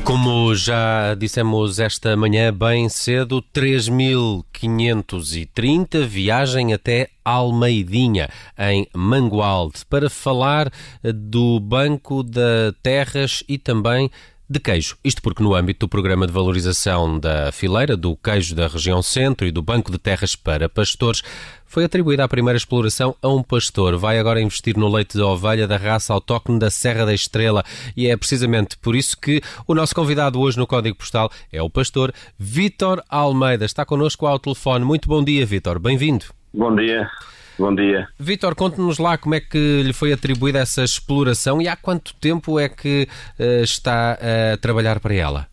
[0.00, 8.28] como já dissemos esta manhã bem cedo, 3.530 viagem até Almeidinha,
[8.58, 10.68] em Mangualde, para falar
[11.02, 14.10] do Banco de Terras e também
[14.48, 14.96] de queijo.
[15.02, 19.46] Isto porque, no âmbito do programa de valorização da fileira, do queijo da região centro
[19.46, 21.22] e do Banco de Terras para Pastores,
[21.66, 23.96] foi atribuída a primeira exploração a um pastor.
[23.96, 27.64] Vai agora investir no leite de ovelha da raça autóctone da Serra da Estrela
[27.96, 31.68] e é precisamente por isso que o nosso convidado hoje no Código Postal é o
[31.68, 33.64] pastor Vítor Almeida.
[33.64, 34.84] Está connosco ao telefone.
[34.84, 35.80] Muito bom dia, Vítor.
[35.80, 36.26] Bem-vindo.
[36.52, 37.10] Bom dia.
[37.56, 38.08] Bom dia.
[38.18, 42.58] Vitor, conte-nos lá como é que lhe foi atribuída essa exploração e há quanto tempo
[42.58, 43.06] é que
[43.38, 45.46] uh, está a trabalhar para ela?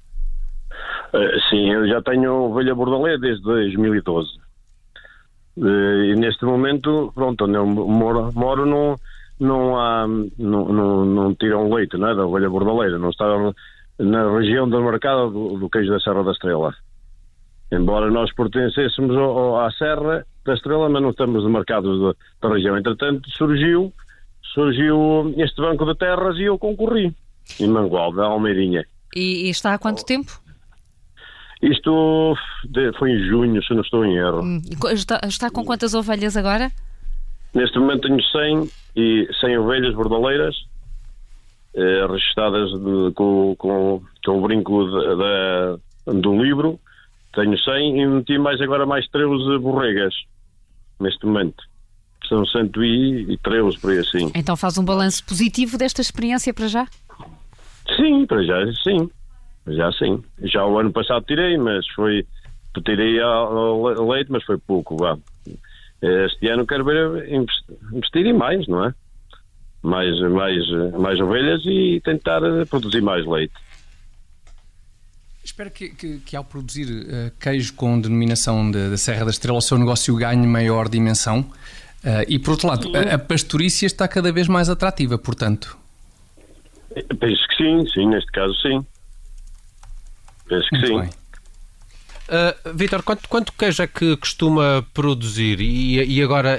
[1.13, 4.29] Uh, sim, eu já tenho ovelha bordalê desde 2012.
[5.57, 8.95] Uh, eh, e neste momento, pronto, onde eu moro, moro não,
[9.39, 13.25] não, há, não, não, não tiram leite não é, da ovelha bordaleira, não está
[13.99, 16.73] na região do mercado do, do queijo da Serra da Estrela.
[17.71, 22.53] Embora nós pertencêssemos ao, ao, à Serra, da Estrela, mas não estamos demarcados da, da
[22.53, 22.77] região.
[22.77, 23.93] Entretanto, surgiu,
[24.53, 27.15] surgiu este banco de terras e eu concorri
[27.59, 28.85] em Mangual, da Almeirinha.
[29.15, 30.41] E, e está há quanto tempo?
[31.61, 32.35] Isto
[32.97, 34.41] foi em junho, se não estou em erro.
[34.41, 34.61] Hum,
[34.93, 36.71] está, está, com quantas ovelhas agora?
[37.53, 40.55] Neste momento tenho 100, e 100 ovelhas bordaleiras,
[41.75, 46.79] eh, registadas de, com, com, com, o brinco de, de, do livro.
[47.33, 50.13] Tenho 100 e meti mais agora mais 13 borregas
[50.99, 51.63] neste momento.
[52.27, 53.37] São 113
[53.79, 54.31] por aí assim.
[54.35, 56.87] Então faz um balanço positivo desta experiência para já?
[57.95, 59.09] Sim, para já sim.
[59.67, 60.23] Já sim.
[60.43, 62.25] Já o ano passado tirei, mas foi.
[62.85, 63.19] Tirei
[64.07, 64.95] leite, mas foi pouco.
[64.97, 65.17] Vá.
[66.01, 68.93] Este ano quero ver investir em mais, não é?
[69.83, 73.53] Mais, mais, mais ovelhas e tentar produzir mais leite.
[75.51, 79.57] Espero que, que, que ao produzir uh, queijo com denominação da de, Serra da Estrela,
[79.57, 81.41] o seu negócio ganhe maior dimensão.
[81.41, 85.77] Uh, e por outro lado, a, a pastorícia está cada vez mais atrativa, portanto.
[86.95, 88.85] Penso que sim, sim, neste caso sim.
[90.47, 90.99] Penso que Muito sim.
[91.01, 91.09] Bem.
[91.09, 96.57] Uh, Vitor, quanto, quanto queijo é que costuma produzir e, e agora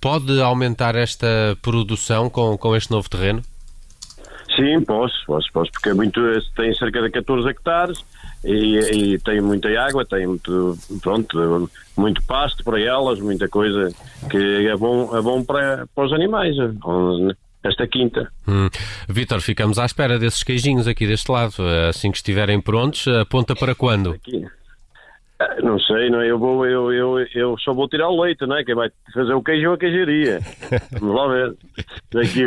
[0.00, 1.26] pode aumentar esta
[1.60, 3.42] produção com, com este novo terreno?
[4.60, 6.20] Sim, posso, posso, posso, porque é muito,
[6.54, 8.04] tem cerca de 14 hectares
[8.44, 13.88] e, e tem muita água, tem muito, pronto, muito pasto para elas, muita coisa
[14.28, 16.54] que é bom, é bom para, para os animais.
[17.62, 18.30] Esta quinta.
[18.48, 18.68] Hum.
[19.08, 21.54] Vitor, ficamos à espera desses queijinhos aqui deste lado.
[21.88, 24.12] Assim que estiverem prontos, aponta para quando?
[24.12, 24.46] Aqui.
[25.38, 26.30] Ah, não sei, não, é?
[26.30, 28.64] eu vou, eu, eu, eu só vou tirar o leite, não é?
[28.64, 30.40] Quem vai fazer o queijo é a queijaria.
[31.00, 31.56] Vamos lá ver.
[32.12, 32.46] Daqui,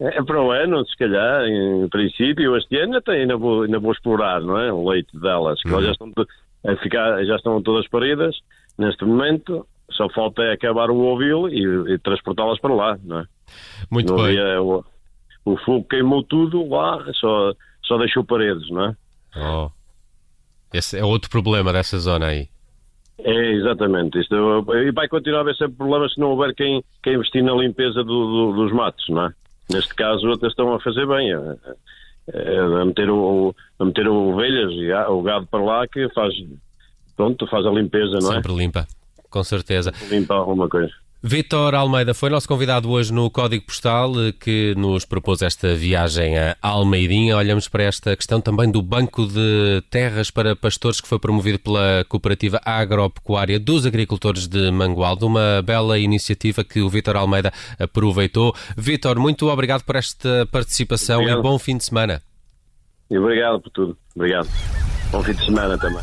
[0.00, 3.78] é, é para o ano, se calhar, em princípio, este ano até ainda vou, ainda
[3.78, 4.72] vou explorar, não é?
[4.72, 5.82] O leite delas, que uhum.
[5.82, 6.12] já, estão
[6.66, 8.36] a ficar, já estão todas paridas
[8.78, 13.24] neste momento, só falta é acabar o ovil e, e transportá-las para lá, não é?
[13.90, 14.38] Muito não bem.
[14.38, 14.84] Havia, o,
[15.44, 17.52] o fogo queimou tudo lá, só,
[17.84, 18.96] só deixou paredes, não é?
[19.36, 19.70] Oh.
[20.72, 22.48] Esse é outro problema dessa zona aí.
[23.18, 24.20] É, exatamente.
[24.20, 27.52] Isto, e vai continuar a haver sempre problemas se não houver quem, quem investir na
[27.52, 29.32] limpeza do, do, dos matos, não é?
[29.70, 31.32] Neste caso, até estão a fazer bem.
[31.32, 31.56] A,
[32.82, 36.34] a, meter, o, a meter ovelhas e o gado para lá que faz,
[37.16, 38.34] pronto, faz a limpeza, não é?
[38.36, 38.86] Sempre limpa,
[39.30, 39.92] com certeza.
[40.10, 40.92] Limpa alguma coisa.
[41.20, 46.38] Vítor Almeida foi nosso convidado hoje no Código Postal eh, que nos propôs esta viagem
[46.38, 47.36] a Almeidinha.
[47.36, 52.04] Olhamos para esta questão também do Banco de Terras para Pastores que foi promovido pela
[52.08, 55.24] Cooperativa Agropecuária dos Agricultores de Mangualde.
[55.24, 58.54] Uma bela iniciativa que o Vítor Almeida aproveitou.
[58.76, 61.40] Vítor, muito obrigado por esta participação obrigado.
[61.40, 62.22] e bom fim de semana.
[63.10, 63.98] E obrigado por tudo.
[64.14, 64.48] Obrigado.
[65.10, 66.02] Bom fim de semana também.